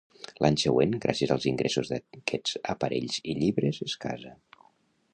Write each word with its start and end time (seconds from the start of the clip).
L'any 0.43 0.55
següent, 0.61 0.95
gràcies 1.03 1.33
als 1.35 1.45
ingressos 1.51 1.93
d'aquests 1.93 2.57
aparells 2.75 3.23
i 3.35 3.39
llibres, 3.45 3.83
es 3.91 3.99
casa. 4.09 4.37